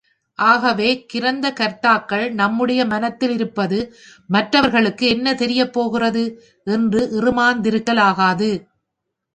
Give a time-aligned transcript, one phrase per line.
[0.39, 3.79] ஆகவே, கிரந்த கர்த்தாக்கள் நம்முடைய மனத்திலிருப்பது
[4.29, 6.25] மற்றவர்களுக்கு என்ன தெரியப் போகிறது?
[6.67, 8.51] என்று இறுமாந்திருக்கலாகாது!